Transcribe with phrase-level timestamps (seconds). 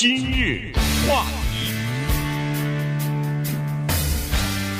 [0.00, 0.72] 今日
[1.06, 1.74] 话题，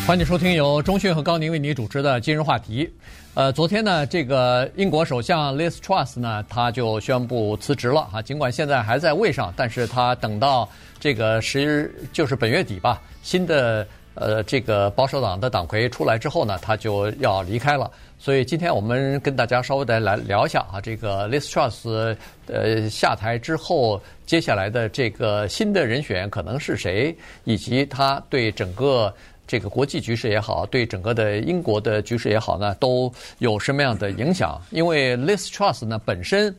[0.06, 2.90] 欢迎收听由中讯和高宁为你主持的今日话题。
[3.34, 8.22] 呃，昨天呢，这个英国首相 Liz Truss 呢，他就宣布辞职了哈。
[8.22, 10.66] 尽管现在还在位上，但是他等到
[10.98, 13.86] 这个十就是本月底吧，新的。
[14.14, 17.90] 呃，这个保守党的党魁出来之后呢，他就要离开了。
[18.22, 22.14] 所以今天我们跟大家稍微的来聊一下啊，这个 Liz Truss
[22.48, 29.10] 呃下台之后，接下来的这个新的人选可能是谁，以及他对整个
[29.46, 34.60] 这个国际局势也好，对整个的英国的局势也好呢，都有什么样的影响？
[34.70, 36.54] 因为 Liz Truss 呢本身，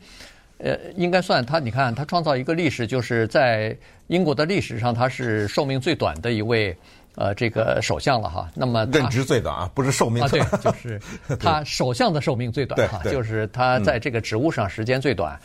[0.62, 3.76] 呃，应该算他，你看他创造一个历史，就是在
[4.06, 6.76] 英国的历史上，他是寿命最短的一位。
[7.14, 11.00] 呃，这个首相了哈，那么任职最短啊，不是寿命最短，啊，对，就是
[11.36, 15.38] 他首相的寿命最短哈，就是他在这个职务上时间最短，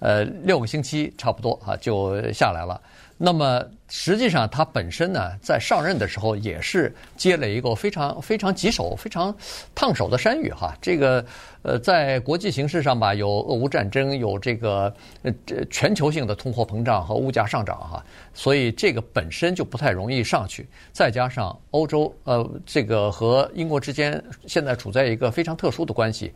[0.00, 2.80] 嗯、呃，六个星期差不多啊就下来了。
[3.16, 9.32] 那么实际上，他本身呢，在上任的时候也是接了一个非常非常棘手、非常
[9.74, 10.76] 烫手的山芋哈。
[10.80, 11.24] 这个
[11.62, 20.66] 呃，在国际形势上吧，有俄乌战争，有这个呃这全球性的通货膨胀和物价上涨哈，所以这个本身就不太容易上去。
[20.92, 26.32] 再加上欧洲呃，这个和英国之间现在处在一个非常特殊的关系。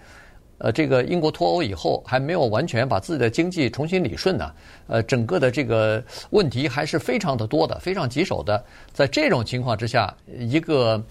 [0.59, 4.51] 呃，这个英国脱欧以后还没有完全把自己的经济重新理顺呢，
[4.87, 8.65] 呃，整个的这个问题还是非常的多的，非常棘手的。
[8.93, 11.03] 在这种情况之下，一个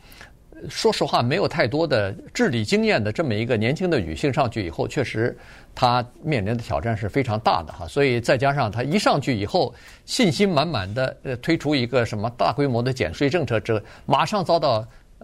[0.68, 5.38] 说实话没有太多的治理经验的这么一个年轻的女性上去以后，确实
[5.76, 7.88] 她面临的挑战是非常大的哈。
[7.88, 9.72] 所以再加上她一上去以后，
[10.06, 14.84] 信心满满的呃推出一个什么大规模的减税政策，这马上遭到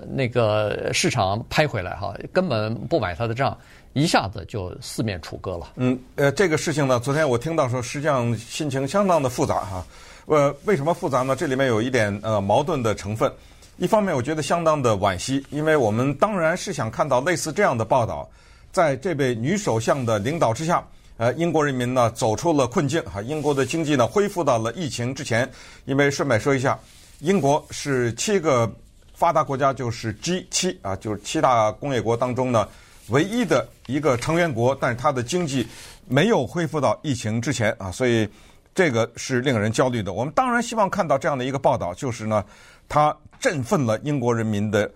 [0.10, 3.58] 那个市场拍回来哈，根本不买她的账。
[3.94, 5.74] 一下子就四面楚歌了。
[5.76, 9.86] 嗯，呃，这个事情呢，昨天我听到说，实际上心情相当的复杂哈。
[10.28, 11.36] 呃，为什么复杂呢？
[11.36, 13.30] 这里面有一点呃矛盾的成分。
[13.78, 18.30] 一方面，我觉得相当的惋惜，因为我们当然是想看到类似这样的报道，
[18.72, 20.86] 在这位女首相的领导之下，
[21.18, 25.50] 呃，英国人民呢走出了困境哈，英国的经济呢恢复到了疫情之前。
[25.86, 26.80] 因为顺便说一下，
[27.20, 28.72] 英国是七个
[29.14, 32.66] 发达国家，就是 G 七啊，就是七大工业国当中呢。
[33.12, 35.68] 唯一的一个成员国，但是它的经济
[36.08, 38.28] 没有恢复到疫情之前啊，所以
[38.74, 40.14] 这个是令人焦虑的。
[40.14, 42.44] 我们当然希望看到这样的一个报道，就是呢，
[42.90, 44.90] 它振奋了英国人民的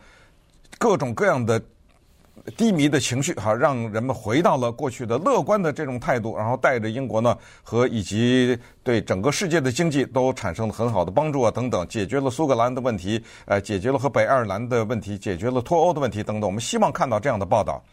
[0.77, 1.61] 各种各样的
[2.55, 16.47] 低迷的情绪，哈，让人们回到了过去的乐观的这种态度，然后带着英国呢和以及对整个世界的经济都产生了很好的帮助啊，等等，解决了苏格兰的问题，呃，解决了和北爱尔兰的问题，解决了脱欧的问题等等。
[16.47, 17.83] 我们希望看到这样的报道。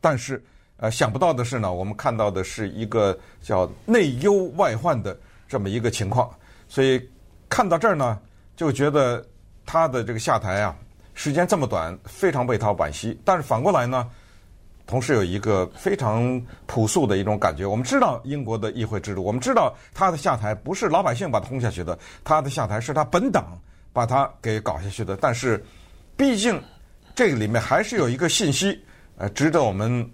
[0.00, 0.42] 但是，
[0.76, 5.18] 呃，想不到的是呢，我们看到的是一个叫内忧外患的
[5.48, 6.30] 这么一个情况，
[6.68, 7.02] 所以
[7.48, 8.18] 看到这儿呢，
[8.54, 9.24] 就觉得
[9.64, 10.76] 他的这个下台啊，
[11.14, 13.18] 时间这么短，非常为他惋惜。
[13.24, 14.08] 但是反过来呢，
[14.86, 17.64] 同时有一个非常朴素的一种感觉。
[17.64, 23.58] 我们知道英国的议会制度，我们知道他的下台不是老百姓把他轰下去的，他的下台是他本党
[23.92, 25.16] 把他给搞下去的。
[25.16, 25.64] 但是，
[26.16, 26.62] 毕竟
[27.14, 28.78] 这个里面还是有一个信息。
[29.16, 30.08] 呃，值得我们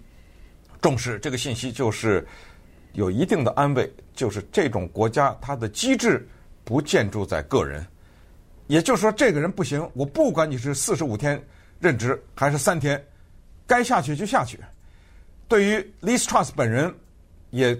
[0.81, 2.25] 重视这个信息，就是
[2.93, 6.25] 有一定的安慰，就是这种国家它的机制
[6.63, 7.85] 不建筑在个人，
[8.67, 11.41] 也就是说，这个人不行，我不管你是四十五天
[11.79, 13.03] 任职还是三天，
[13.67, 14.57] 该下去就下去。
[15.49, 16.93] 对于 Liz Truss 本人，
[17.49, 17.77] 也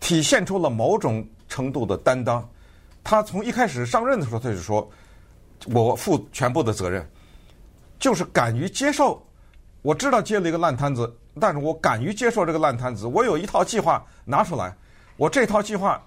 [0.00, 2.48] 体现出了某种程度的担当。
[3.04, 4.90] 他从一开始上任的时候，他就说
[5.72, 7.06] ：“我负全部的责任，
[7.98, 9.22] 就是敢于接受。”
[9.82, 11.10] 我知道接了一个烂摊子，
[11.40, 13.06] 但是我敢于接受这个烂摊子。
[13.06, 14.74] 我有一套计划拿出来，
[15.16, 16.02] 我这套计划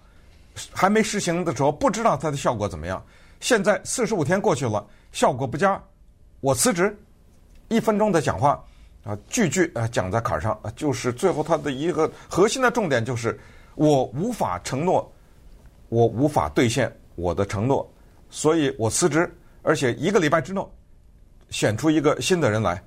[0.71, 3.03] 还没实行的时候，不知道它的效果怎么样。
[3.39, 5.81] 现在四十五天过去了，效果不佳，
[6.39, 6.95] 我辞职。
[7.69, 8.63] 一分钟的讲话
[9.03, 13.39] 啊，句句啊讲在坎儿上啊，就是最后他的一个核心的重点就是
[13.73, 15.11] 我无法承诺，
[15.89, 17.91] 我无法兑现我的承诺，
[18.29, 19.33] 所以我辞职，
[19.63, 20.63] 而且一个礼拜之内
[21.49, 22.83] 选出一个新的人来。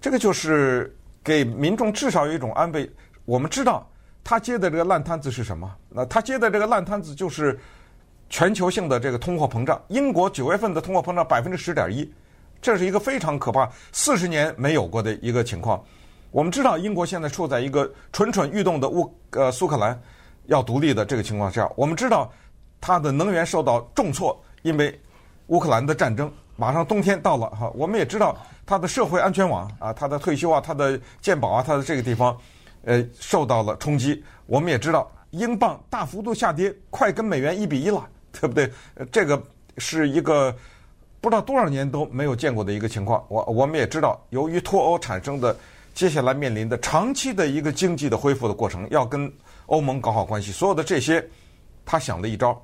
[0.00, 2.88] 这个就是给民众至少有一种安慰。
[3.24, 3.86] 我们知道
[4.24, 5.74] 他接的这个烂摊子是什么？
[5.88, 7.58] 那他接的这个烂摊子就是
[8.30, 9.80] 全球性的这个通货膨胀。
[9.88, 12.10] 英国九月份的通货膨胀百分之十点一，
[12.60, 15.82] 这是一个非常可怕、四十年没有过的一个情况。
[16.30, 19.98] 我们知道英国现在处在一个蠢蠢欲动的乌呃苏格兰
[20.46, 22.30] 要独立的这个情况下，我们知道
[22.80, 24.98] 它的能源受到重挫，因为
[25.48, 26.30] 乌克兰的战争。
[26.60, 32.36] 马上冬天到了哈，我们也知道它的社会安全网啊，它的退休啊，它的健保啊，它的这个地方，
[32.84, 34.24] 呃，受到了冲击。
[34.44, 38.04] 我们也知道英镑大幅度下跌，快跟美元一比一了，
[38.40, 38.68] 对不对？
[39.12, 39.40] 这个
[39.76, 40.52] 是一个
[41.20, 43.24] 不知道多少年都没有见过的一个情况。
[43.28, 45.56] 我我们也知道，由于脱欧产生的
[45.94, 49.32] 接下来面临的长期的一个经济的恢复的过程，要跟
[49.66, 51.24] 欧盟搞好关系，所有的这些，
[51.86, 52.60] 他想了一招，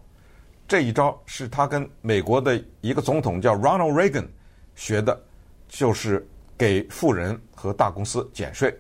[0.66, 4.26] 这一招是他跟美国的一个总统叫 Ronald Reagan
[4.74, 5.20] 学的，
[5.68, 6.26] 就是
[6.56, 8.72] 给富人和大公司减税。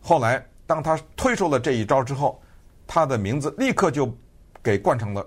[0.00, 2.40] 后来当他推出了这一招之后，
[2.86, 4.14] 他的名字立刻就
[4.62, 5.26] 给冠成了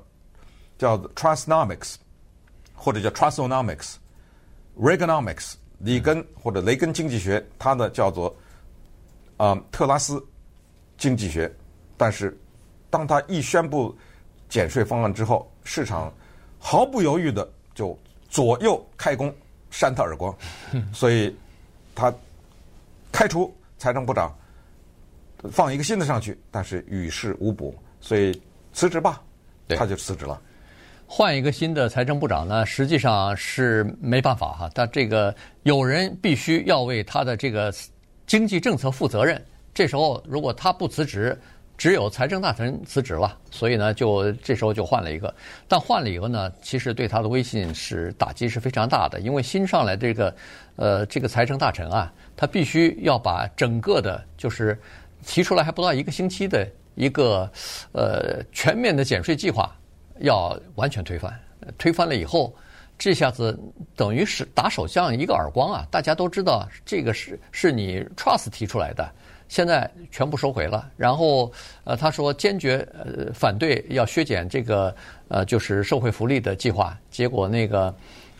[0.77, 1.95] 叫 Trussonomics，
[2.73, 8.35] 或者叫 Trussonomics，Reaganomics，里根或者雷根经济学，他的叫做
[9.37, 10.23] 啊、特拉斯
[10.97, 11.51] 经济学，
[11.97, 12.37] 但是。
[12.89, 13.97] 当他一宣布
[14.47, 16.13] 减税方案之后，市场
[16.59, 17.97] 毫不犹豫的就
[18.29, 19.33] 左右开弓，
[19.69, 20.35] 扇他耳光，
[20.93, 21.35] 所以
[21.93, 22.13] 他
[23.11, 24.35] 开除财政部长，
[25.51, 28.41] 放一个新的上去，但是与事无补，所以
[28.73, 29.21] 辞职吧，
[29.69, 30.41] 他就辞职了。
[31.05, 37.71] 换一个新的财政部长呢，实际上是没办法哈，但这个有人必须要为他的这个
[38.25, 39.39] 经济政策负责任。
[39.75, 41.39] 这时候如果他不辞职，
[41.77, 45.33] 只有财政大臣辞职了，所以呢，就这时候就换了一个。
[45.67, 50.35] 但换了以后呢，其实对他的威信是打击是非常大的，因为新上来这个，
[50.75, 54.79] 呃，这个财政大臣啊，他必须要把整个的，就是
[55.25, 56.65] 提出来还不到一个星期的
[56.95, 57.51] 一个，
[57.91, 59.75] 呃，全面的减税计划，
[60.19, 61.37] 要完全推翻。
[61.77, 62.55] 推翻了以后，
[62.97, 63.59] 这下子
[63.95, 65.87] 等于是打首相一个耳光啊！
[65.89, 69.11] 大家都知道这个是是你 trust 提出来的。
[69.49, 71.51] 现在全部收回了，然后
[71.83, 74.95] 呃，他说坚决呃反对要削减这个
[75.27, 76.97] 呃就是社会福利的计划。
[77.11, 77.93] 结果那个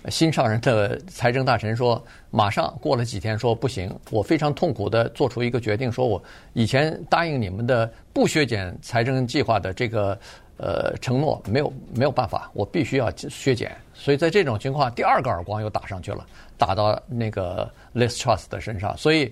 [0.10, 6.22] 新上任的财政大臣说，马上过了几天说不行，我非常痛苦地做出一个决定，说我
[6.54, 10.18] 以前答应你们的不削减财政计划的这个
[10.58, 13.72] 呃承诺没有没有办法，我必须要削减。
[13.94, 16.26] 所以在这种情况，第二个耳光又打上去了，
[16.58, 19.32] 打到那个 Liz Truss 的身上，所以。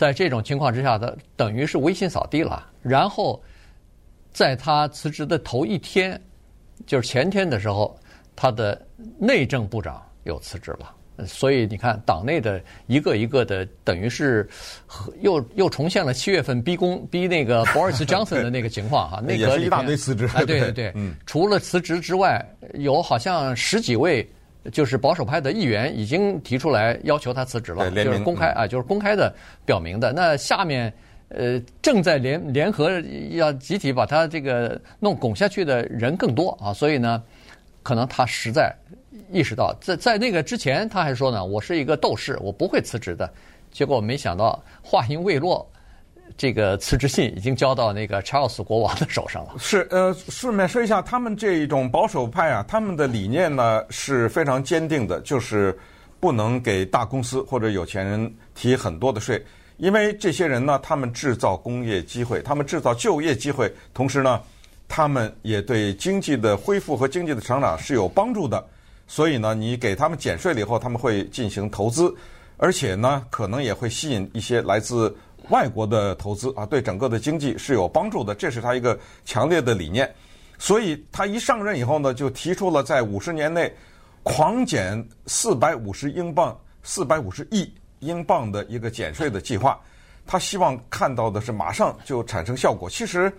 [0.00, 2.66] 在这种情况之下，他等于是威信扫地了。
[2.80, 3.38] 然后，
[4.32, 6.18] 在他辞职的头一天，
[6.86, 7.94] 就是前天的时候，
[8.34, 8.80] 他的
[9.18, 10.90] 内政部长又辞职了。
[11.26, 14.48] 所以你看，党内的一个一个的，等于是
[15.20, 19.20] 又又重现了七月份逼宫逼那个 Boris Johnson 的那个情况哈。
[19.28, 20.26] 那个一大堆辞职。
[20.32, 22.42] 哎，对对对，嗯，除了辞职之外，
[22.72, 24.26] 有好像十几位。
[24.72, 29.34] 就是保守派的议员已经提出来要求他辞职了，就是公开啊，就是公开的
[29.64, 30.12] 表明的。
[30.12, 30.92] 那下面
[31.28, 32.90] 呃正在联联合
[33.30, 37.22] 要集体把他这个弄拱下去的人更多啊，所以呢，
[37.82, 38.74] 可能他实在
[39.32, 43.30] 意识到，在在那个之前他还说呢，我是一个斗士，我不会辞职的。
[43.70, 45.66] 结果没想到话音未落。
[46.36, 49.54] 这个辞职信已经交到那个查尔斯国王的手上了。
[49.58, 55.78] 是，呃，顺便说一下，他们这种保守派啊，他们的理念呢是非常坚定的，就是
[56.18, 59.44] 不能给大公司或者有钱人提很多的税，
[59.78, 64.40] 因为这些人呢，他们制造工业机会，他们制造就业机会，同时呢，
[64.88, 68.64] 他们也对经济的恢复和经济的成长是有帮助的。
[69.06, 72.14] 所以呢，你给他们减税了以后，他们会进行投资，
[72.56, 75.14] 而且呢，可能也会吸引一些来自。
[75.50, 80.12] 外国的投资啊，对整个的经济是有帮助的，这是他一个强烈的理念。
[80.58, 83.72] 所以他一上任以后呢，就提出了在五十年内
[84.22, 89.80] 狂减四百五十英镑、四百五十亿英镑的一个减税的计划。
[90.26, 92.88] 他希望看到的是马上就产生效果。
[92.88, 93.32] 其实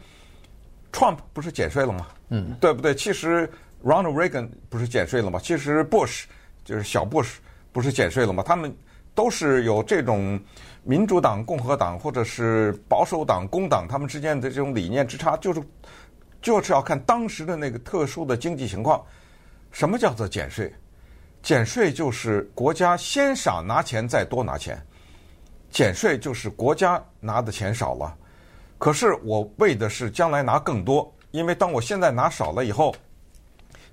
[0.92, 2.08] ，Trump 不是减税了吗？
[2.30, 2.94] 嗯，对不对？
[2.94, 3.50] 其实
[3.84, 5.40] Ronald Reagan 不是减税了吗？
[5.42, 6.24] 其实 Bush
[6.66, 7.36] 就是小 Bush
[7.72, 8.44] 不是减税了吗？
[8.46, 8.76] 他们
[9.14, 10.40] 都是有这种。
[10.84, 15.62] 民主党、共和党，或者是保守党、工党，他们之间的这种理念之差，就是
[16.42, 19.00] 就是要看当时的那个特殊的经济情况。
[19.70, 20.74] 什么叫做减税？
[21.44, 24.76] 减税就是国家先少拿钱，再多拿钱；
[25.70, 28.18] 减税就是国家拿的钱少了，
[28.80, 31.14] 可是我为的是将来拿更多。
[31.30, 32.96] 因为当我现在拿少了以后，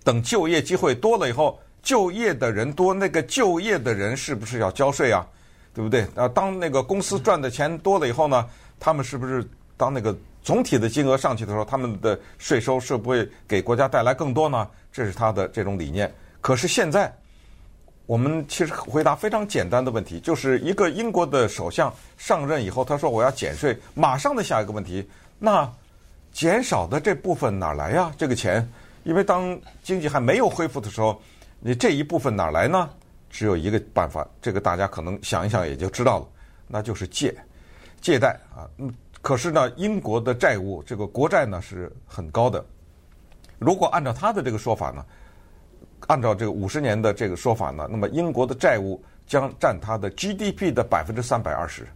[0.03, 5.27] 等就业机会多了以后，就业的人多，那个就业的人是不是要交税啊？
[5.73, 6.07] 对不对？
[6.15, 8.47] 啊，当那个公司赚的钱多了以后呢，
[8.79, 9.43] 他们是不是
[9.75, 14.69] 当那个总体的金额上去的时候，他们的税收是不会给国家带来更多呢？
[14.93, 16.13] 这是他的这种理念。
[16.43, 17.11] 可是现在，
[18.05, 25.67] 我们其实回答非常简单的问题，就是一个英国的首相上任以后，他说我要减税，马上的下一个问题，那
[26.35, 28.13] 减少的这部分哪来呀？
[28.19, 28.71] 这个钱，
[29.05, 31.19] 因为当经济还没有恢复的时候，
[31.61, 32.89] 你这一部分哪来呢？
[33.31, 36.27] 只有一个办法，这个大家可能想一想也就知道了，
[36.67, 37.35] 那就是借，
[38.01, 38.65] 借贷啊。
[38.79, 42.65] 嗯，可是呢，英国的债务这个国债呢是很高的。
[43.59, 45.05] 如果按照他的这个说法呢，
[46.07, 51.87] 按照这个五十年的这个说法呢，那么英国的债务将占它的 GDP 的百分之三百二十，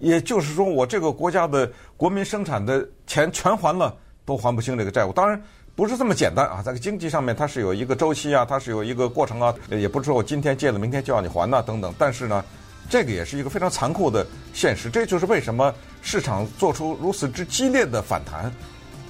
[0.00, 5.12] 也就是说，我这个国家的国民生产的钱全还了，都还不清这个债务。
[5.12, 5.40] 当然
[5.76, 11.92] 不是这么简单啊，在经济上面它是有一个周期啊，它是有一个过程啊，也不是说我今天借了，明天就要你还呐、等等。
[11.98, 12.44] 但是呢，
[12.88, 14.88] 这个也是一个非常残酷的现实。
[14.88, 18.52] 这就是为什么市场做出如此之激烈的反弹，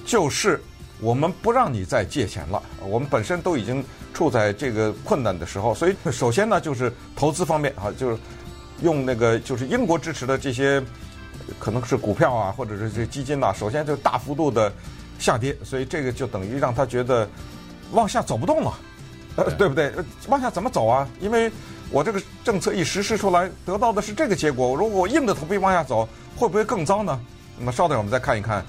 [0.05, 0.61] 就是。
[1.01, 8.17] 我们不让你再借钱了，我们本身都已经处在这个困难的时候，所以首先呢，就是投资方面啊，就是
[8.81, 10.81] 用那个就是英国支持的这些
[11.59, 14.71] 可能是股票啊，或者是这基金呐、首先就大幅度的
[15.19, 17.27] 下跌，所以这个就等于让他觉得
[17.91, 18.73] 往下走不动了，
[19.35, 19.91] 呃，对不对？
[20.27, 21.07] 往下怎么走啊？
[21.19, 21.51] 因为
[21.89, 27.19] 我这个政策一实施出来，得到的是这个结果，如果我硬着头皮往下走，会不会更糟呢？
[27.57, 28.65] 那么稍等，我们再看一看。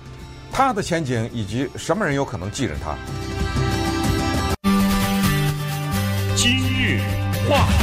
[0.53, 2.97] 他的前景以及什么人有可能继任他？
[6.37, 7.01] 今日
[7.49, 7.76] 话题，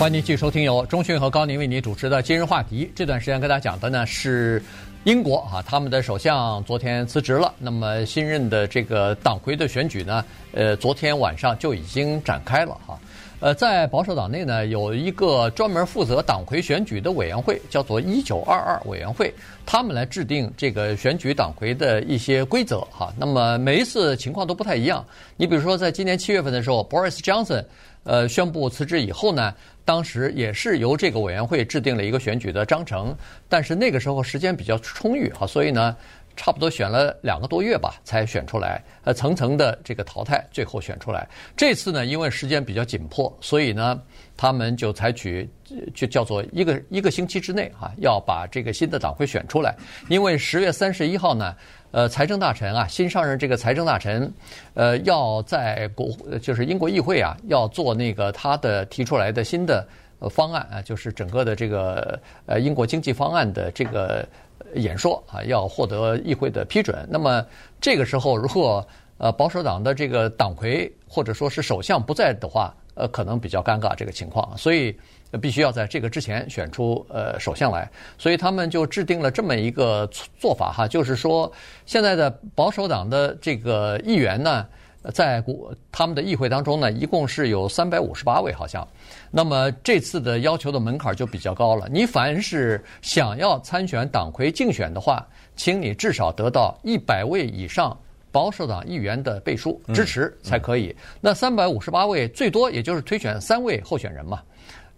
[0.00, 2.86] 欢迎您继续收听由钟迅和高宁为您主持的《今日话题》。
[2.94, 4.62] 这段时间跟大家讲的呢是
[5.04, 12.98] 英国啊，他们的首相昨天辞职了，那么新任的这个党魁的选举呢，呃，昨天晚上就已经展开了哈。
[13.40, 19.32] 呃，在保守党内呢，有一个专门负责党魁选举的委员会，叫做“一九二二委员会”，
[19.64, 23.12] 他们来制定这个选举党魁的一些规则哈。
[23.18, 25.04] 那么每一次情况都不太一样。
[25.36, 27.64] 你比如说，在今年七月份的时候，Boris Johnson
[28.04, 29.54] 呃宣布辞职以后呢，
[29.84, 33.14] 当时也是由这个委员会制定了一个选举的章程，
[33.48, 35.96] 但是那个时候时间比较充裕啊，所以呢。
[36.36, 38.82] 差不多选了两个多月吧，才选出来。
[39.04, 41.28] 呃，层层的这个淘汰，最后选出来。
[41.56, 44.00] 这次呢，因为时间比较紧迫，所以呢，
[44.36, 45.48] 他们就采取
[45.94, 49.74] 就叫做一个一个星期之内啊，要把这个新的党魁选出来。
[50.08, 51.54] 因为十月三十一号呢，
[51.90, 54.32] 呃，财政大臣啊，新上任这个财政大臣，
[54.74, 56.08] 呃，要在国
[56.40, 59.86] 就是英国议会啊，要做那个他的提出来的新的
[60.30, 64.26] 方案啊，就是整个的这个呃英国经济方案的这个。
[64.74, 67.06] 演说啊，要获得议会的批准。
[67.10, 67.44] 那么
[67.80, 68.86] 这个时候，如果
[69.18, 74.56] 呃保守党的这个党魁或者说是首相不在的话，呃，可能比较尴尬这个情况。
[74.56, 74.96] 所以
[75.40, 77.90] 必须要在这个之前选出呃首相来。
[78.18, 80.08] 所以他们就制定了这么一个
[80.38, 81.50] 做法哈，就是说
[81.86, 84.66] 现在的保守党的这个议员呢。
[85.14, 88.86] 在国他们的议会当中呢，一共是有三百五十八位，好像。
[89.30, 91.88] 那么这次的要求的门槛就比较高了。
[91.90, 95.26] 你凡是想要参选党魁竞选的话，
[95.56, 97.98] 请你至少得到一百位以上
[98.30, 100.94] 保守党议员的背书支持才可以。
[101.20, 104.42] 那三百五十八位最多也就是推选三位候选人嘛。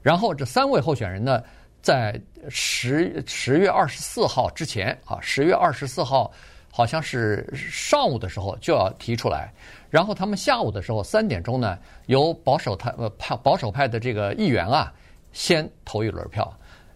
[0.03, 1.41] 然后这三位候选人呢，
[1.81, 6.33] 在十十月二十四号之前啊，十月二十四号
[6.75, 9.53] 好像是上午的时候就要提出来。
[9.91, 14.91] 然后他们下午的时候三点钟呢，由保守派呃派保守派的这个议员啊，
[15.33, 16.51] 先投一轮票，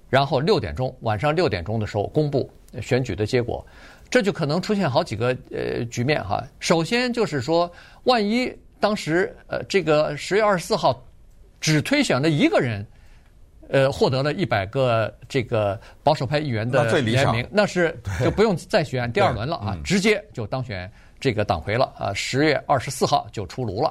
[0.09, 3.65] 然后六点钟晚上六点钟的时候公布选举的结果，
[4.09, 6.43] 这就可能出现好几个呃局面哈。
[6.59, 7.71] 首先就是说，
[8.05, 10.99] 万一当时呃这个十月二十四号
[11.61, 12.83] 只推选了一个人，
[13.69, 20.91] 呃获得了一百个这个保守派议员的联名，那是就不用再选第二轮了啊，直接就当选。
[21.19, 23.91] 这个党魁了啊，十月二十四号就出炉了。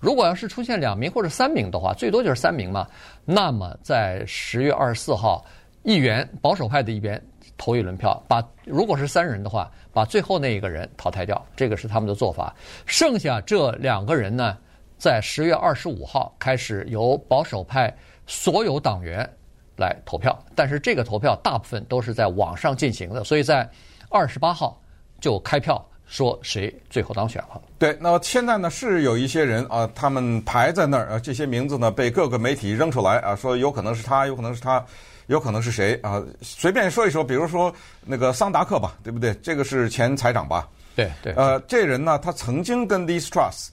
[0.00, 2.84] 如果要是出现两名或者三名的话，最多就是三名嘛。
[3.24, 5.46] 那么在十月二十四号，
[5.84, 7.18] 议员保守派的一边
[7.56, 12.52] 投一轮票，把如果是三人的话，把最后那一个人淘汰掉，这个是他们的做法。
[12.86, 14.58] 剩下这两个人呢，
[14.98, 17.94] 在十月二十五号开始由保守派
[18.26, 19.28] 所有党员
[19.76, 23.68] 来投票，但是这个投票大部分都是在网上进行的，所以在
[24.10, 24.80] 二十八号
[25.20, 25.84] 就开票。
[26.06, 27.60] 说谁最后当选了？
[27.78, 34.84] 对，那么现在呢是有一些人啊，他们排在那儿啊，这些名字呢被各个媒体扔出来啊，说有可能是他，有可能是他，
[35.28, 36.22] 有可能是谁啊？
[36.42, 39.32] 随便说一说，比如说那个桑达克吧，对不对？
[39.36, 40.68] 这个是前财长吧？
[40.94, 41.32] 对对。
[41.32, 43.68] 呃，这人呢，他曾经跟 Liz Truss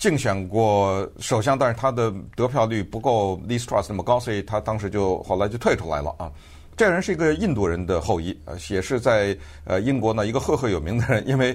[0.00, 6.32] 竞选过首相，但是他的得票率不够 Liz Truss 那么高，所以他当时就后来就退出来了啊。
[6.74, 11.54] 这人是一个印度人的后裔，呃，也是在呃英国呢一个赫赫有名的人，因为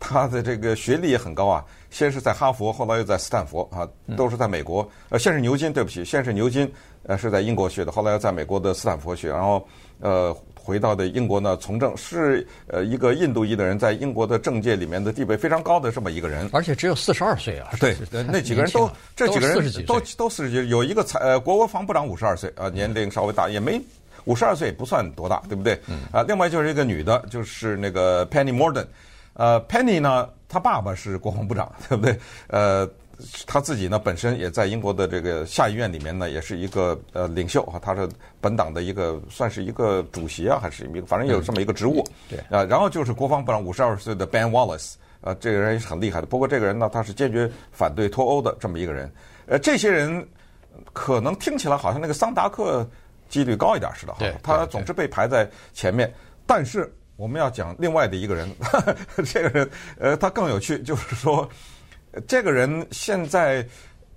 [0.00, 1.64] 他的这个学历也很高啊。
[1.88, 4.90] 先是在哈佛，后来又在斯坦福啊，都是在美国。
[5.10, 6.68] 呃，先是牛津，对不起，先是牛津，
[7.06, 9.66] 呃，是在英国学的，后来又在美国的斯坦福学，然后
[10.00, 16.48] 呃回到的英国呢从政，是呃一个印度裔的人，在英国的政界里面的地位非常高的这么一个人。
[16.52, 17.68] 而且只有四十二岁啊！
[17.78, 23.80] 对，那几个人都这几个人都都四十几，有一个财呃国防部长五十二岁啊，年龄稍微大，也没。
[24.24, 25.78] 五十二岁不算多大，对不对？
[25.86, 25.98] 嗯。
[26.10, 28.86] 啊，另外就是一个女的，就是那个 Penny Mordaunt。
[29.34, 32.18] 呃，Penny 呢，她爸爸是国防部长，对不对？
[32.46, 32.88] 呃，
[33.46, 38.08] 他自己呢，本身也在英国的这个下议院里面呢，也是一个呃领袖啊，他是
[38.40, 42.04] 本党的一个算是一个主席啊，还是一个反正有这么一个职务。
[42.28, 46.26] 对啊，然后就是国防部长五十二岁的 Ben Wallace，呃，这个人也是很厉害的。
[46.26, 49.10] 不过这个人呢，他是坚决反对脱欧的这么一个人。
[49.46, 50.26] 呃，这些人
[50.92, 52.88] 可能听起来好像那个桑达克
[53.28, 56.12] 几率高一点似的哈，他总是被排在前面。
[56.46, 58.80] 但是我们要讲另外的一个人，呵
[59.14, 61.48] 呵这个人呃，他更有趣，就是说。
[62.26, 63.66] 这个人现在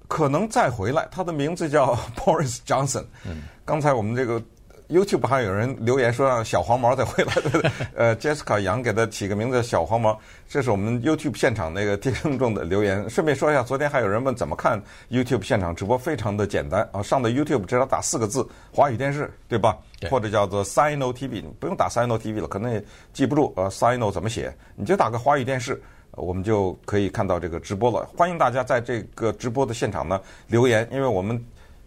[0.07, 3.05] 可能再回来，他的名字叫 Boris Johnson。
[3.25, 4.41] 嗯，刚才我们这个
[4.87, 13.09] YouTube 还有人留言说让小黄毛再回来， 对对呃，Jessica 杨给他起个名字小黄毛，这是我们 YouTube 现场那个听众的留言。
[13.09, 19.77] 顺便说一下，昨天还有人问怎么看 YouTube 现场直播，非常的简单啊，上的 YouTube 只要打四个字“华语电视”，对吧？
[19.99, 25.81] 对或者叫做 Sino TV，不用打 Sino TV 了，可能也记不住呃 Sino 怎么写，你就打个“华语电视”。
[26.17, 28.05] 我们就可以看到这个直播了。
[28.17, 31.41] 欢迎大家在这个直播的现场呢留言，因为我们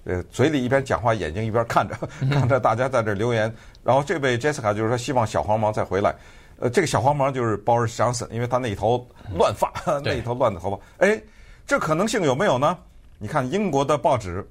[0.04, 1.94] 呃嘴里一边讲话，眼睛一边看着，
[2.30, 3.52] 看着大家在这留言。
[3.82, 6.14] 然后这位 Jessica 就是说希望小黄毛再回来。
[6.58, 9.06] 呃，这个小黄毛就是 Boris Johnson，因为他那一头
[9.36, 9.72] 乱发，
[10.04, 11.06] 那一头乱的头发。
[11.06, 11.20] 哎，
[11.66, 12.76] 这可能性有没有呢？
[13.18, 14.46] 你看英国的报纸，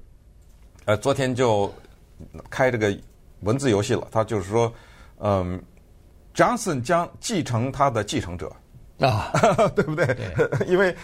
[0.84, 1.72] 呃，昨天就
[2.50, 2.96] 开这个
[3.40, 4.06] 文字游戏了。
[4.10, 4.72] 他就是说，
[5.18, 5.60] 嗯
[6.34, 8.50] ，Johnson 将继承他的继承者。
[9.00, 9.30] 啊，
[9.74, 10.06] 对不对？
[10.06, 10.94] 对，因为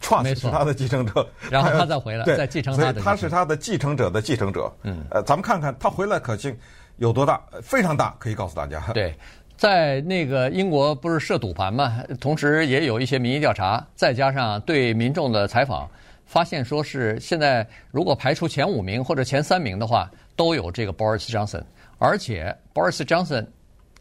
[0.00, 4.72] Trump 是他的继承者， 然后他再回来，再继承他的，他是他的继承者的继承者。
[4.82, 6.56] 嗯，呃，咱们看看他回来可信
[6.98, 7.40] 有多大？
[7.62, 8.80] 非常大，可以告诉大家。
[8.94, 9.14] 对，
[9.56, 15.88] 在那个英国不是设赌盘嘛，同时也有一些民意调查，再加上对民众的采访，
[16.26, 21.62] 发现说是现在如果排除前五名或者前三名的话，都有这个 Boris Johnson，
[21.98, 23.44] 而且 Boris Johnson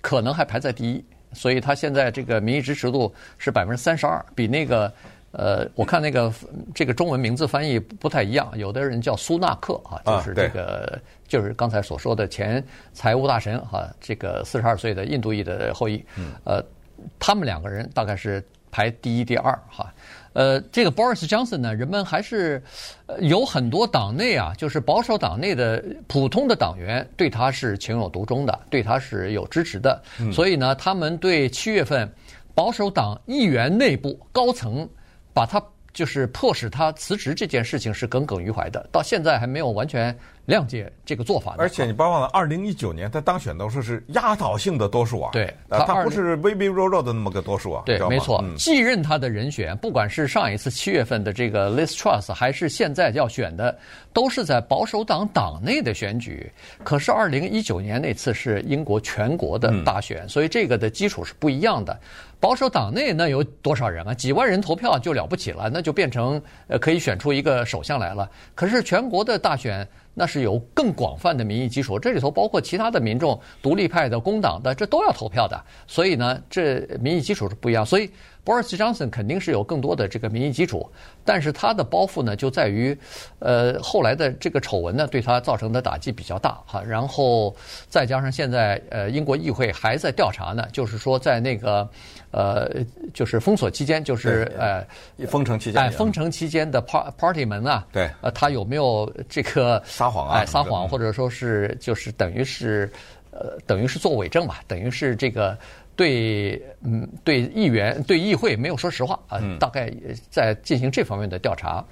[0.01, 1.03] 可能还排在第一。
[1.33, 4.91] 所以他现在这个民意支持度是百分之三十二，比那个
[5.31, 6.33] 呃，我看那个
[6.73, 16.03] 这个中文名字翻译不太一样，有的人叫苏纳克啊，就是这个就是刚才所说的前财务大臣哈，这个四十二岁的印度裔的后裔，
[16.43, 16.63] 呃，
[17.19, 19.93] 他们两个人大概是排第一、第二哈。
[20.33, 22.61] 呃，这个 Boris Johnson 呢，人们还是
[23.19, 30.01] 有很多党内啊，就是保守党内的普通的党员对他是情有独钟的，对他是有支持的。
[30.19, 32.09] 嗯、所以呢，他们对七月份
[32.53, 34.87] 保守党议员内部高层
[35.33, 35.61] 把他
[35.93, 40.15] 就是迫使他辞职这件事情是耿耿于怀的，到现在还没有完全。
[40.49, 53.77] 谅解这个做法，而且你别忘了，二零一九年他当选的时候是压倒性的多数啊，对，他不是微微弱弱的那么个多数啊，对，没错，继任他的人选，不管是上一次七月份的这个 Liz Truss，还是现在要选的，
[54.11, 56.51] 都是在保守党党内的选举。
[56.83, 61.99] 可是二零一九年那次是英国全国的大选，所以这个的基础是不一样的。
[62.39, 64.13] 保守党内那有多少人啊？
[64.13, 68.29] 几万人投票就了不起了，那就变成呃可以选出一个首相来了。
[68.55, 69.87] 可是全国的大选。
[70.15, 75.57] 那是有更广泛的民意基础，这里头包括其他的民众、独立派的、工党的，这都要投票的。
[75.87, 77.85] 所以呢，这民意基础是不一样。
[77.85, 78.09] 所以
[78.49, 80.89] Boris Johnson 肯定是有更多的这个民意基础，
[81.23, 82.97] 但是他的包袱呢，就在于，
[83.37, 86.81] 呃，后来的这个丑闻呢，对他造成的打击比较大哈。
[86.81, 87.55] 然后
[87.87, 91.87] 再加上现在呃，英国议会还在调查呢，就是说在那个。
[92.31, 92.69] 呃，
[93.11, 94.85] 就是封锁期间，就是呃，
[95.25, 100.37] 封城期间，哎，封城期间的 part party 门啊，对，呃，他有没有这个撒谎啊？
[100.37, 102.87] 哎，撒谎，或者说是就是等于是
[103.31, 105.57] 呃，等于是做伪证吧，等于是这个
[105.99, 109.91] 对嗯对议员对议会没有说实话啊，大概
[110.29, 111.83] 在进行这方面的调查。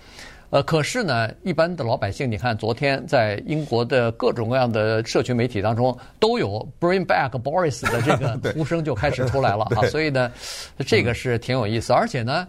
[0.49, 10.31] 呃，可是呢，一般的老百姓，你看，昨天在英国的各种各样的社群媒体当中，都有 “Bring back Boris” 的这个 呼声就开始出来了 啊，所以呢，
[10.85, 11.91] 这个是挺有意思。
[11.91, 12.47] 而且呢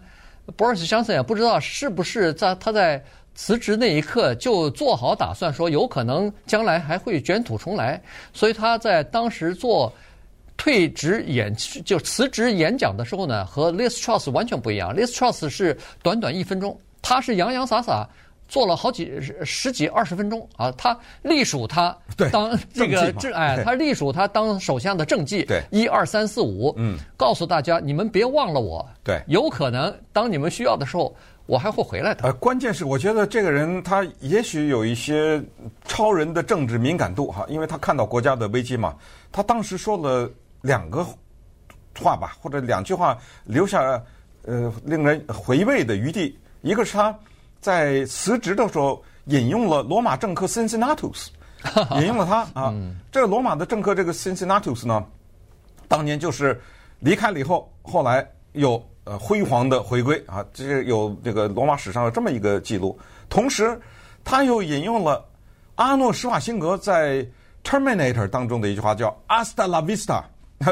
[0.57, 3.03] ，Boris Johnson 也不知道是不是在他在
[3.35, 8.01] 辞职那一刻就做好打算，说有可能将来还会卷土重来，
[8.33, 9.93] 所以他在当时做
[10.69, 14.95] 退职演就辞职演讲的时候呢，和 Liz Truss 完全不一样。
[14.95, 16.79] Liz Truss 是短短一分钟。
[17.01, 18.07] 他是洋洋洒洒
[18.49, 20.71] 做了好几十几二十分钟啊！
[20.73, 21.97] 他隶属他
[22.31, 32.25] 当这个政哎，他隶属他当首相的政绩，对，一二三四五，嗯，告诉大家你们别忘了我，对，有可能当你们需要的时候，我还会回来的。
[32.25, 35.43] 呃，关键是我觉得这个人他也许有一些
[35.87, 38.95] 超人的政治敏感度哈，因为他看到国家的危机嘛，
[39.33, 40.29] 他当时说了
[40.61, 41.07] 两个
[41.99, 43.81] 话吧，或者两句话，留下
[44.45, 46.39] 呃令人回味的余地。
[46.63, 47.17] 一个是他
[47.61, 51.29] 在辞职的时候引用了罗马政客 Cincinnatus，
[52.01, 52.75] 引用了他啊。
[53.11, 55.05] 这个罗马的政客这个 Cincinnatus 呢，
[55.87, 56.61] 当年就是
[57.01, 62.99] 离开了以后，后来又呃辉煌的回归啊，这是有这个罗马史上有这么一个记录。
[63.29, 63.81] 同时，
[64.25, 65.25] 他又引用了
[65.77, 67.17] 阿诺施瓦辛格在
[67.65, 70.23] 《Terminator》当中的一句话，叫 “Hasta la vista”，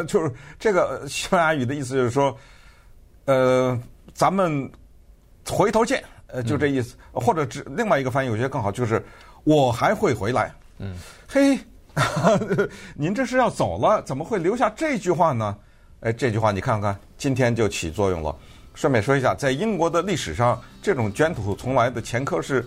[0.07, 2.37] 就是这个西班牙语的意思，就是说，
[3.25, 3.79] 呃，
[4.15, 4.71] 咱们
[5.49, 6.97] 回头见，呃，就这意思。
[7.13, 9.05] 嗯、或者只另外一个翻译，我觉得更好，就是
[9.45, 10.55] 我还会回来。
[10.79, 10.95] 嗯，
[11.29, 11.59] 嘿，
[12.95, 15.57] 您这是要走了，怎么会留下这句话呢？
[16.01, 18.37] 哎，这句话你看看，今天就起作用了。
[18.75, 22.63] 顺便说一下，在英国的历史上，这种卷土重来的前科是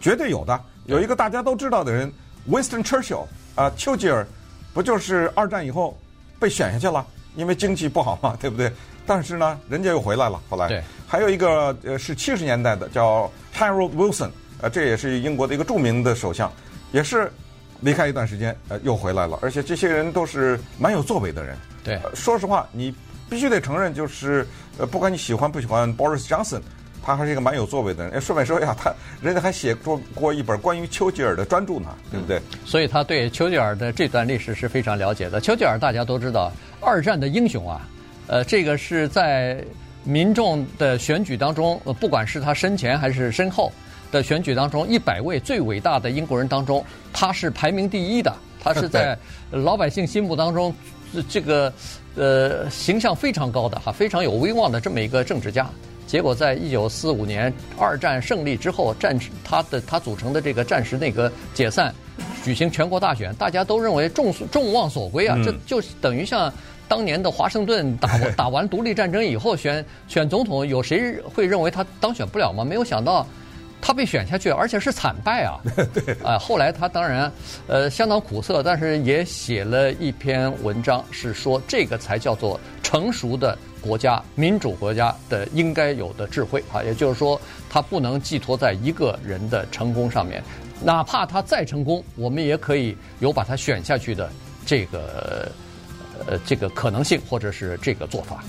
[0.00, 0.60] 绝对有的。
[0.86, 2.12] 有一个大家都知道的人
[2.50, 4.26] ，Winston Churchill 啊，丘吉尔，
[4.74, 5.96] 不就是二战以后
[6.42, 7.06] 被选下去了？
[7.36, 8.70] 因为经济不好嘛， 对不对？
[9.06, 10.40] 但是呢，人家又回来了。
[10.50, 16.52] 后来，还有一个呃是七十年代的叫 Harold Wilson，呃，这也是英国的一个著名的首相，
[16.90, 17.32] 也是
[17.80, 19.38] 离开一段时间，呃，又回来了。
[19.40, 21.56] 而且这些人都是蛮有作为的人。
[21.84, 22.92] 对，说实话，你。
[23.30, 26.60] 必须得承认，就是呃，不管你喜欢不喜欢 Boris Johnson，
[27.02, 28.12] 他还是一个蛮有作为的人。
[28.14, 32.38] 哎，顺便说一下，他人家还写过过一本关于丘吉尔的专著呢，对不对？
[32.38, 35.40] 嗯，所以他对丘吉尔的这段历史是非常了解的。
[35.40, 37.88] 丘吉尔大家都知道，二战的英雄啊，
[38.26, 39.62] 呃，这个是在
[40.04, 43.72] 民众的选举当中，不管是他身前还是身后
[44.10, 48.32] 的选举当中，一百位最伟大的英国人当中，他是排名第一的。
[48.64, 49.18] 他是在
[49.50, 50.74] 老百姓心目当中。
[51.28, 51.70] 这个
[52.16, 55.68] 呃形象非常高的哈，非常有威望的这么一个政治家，
[56.12, 61.90] 结果在一九四五年二战胜利之后，战他的他组成的这个战时内阁解散，
[62.44, 66.52] 举行全国大选，大家都认为众众望所归啊，这就等于像
[66.86, 72.62] 当年的华盛顿打 打完独立战争以后选选总统，有谁会认为他当选不了吗？
[72.62, 73.26] 没有想到。
[73.84, 75.58] 他被选下去，而且是惨败啊！
[75.92, 77.32] 对， 啊，后来他当然，
[77.66, 86.82] 呃，相当苦涩，但是也写了一篇文章，是说这个才叫做成熟的国家、民主国家的应该有的智慧啊！
[86.82, 90.42] 也就是说，它不能寄托在一个人的成功上面，
[90.82, 94.30] 哪怕他再成功，我们也可以有把他选下去的
[94.64, 95.52] 这个，
[96.26, 98.42] 呃，这个可能性或者是这个做法。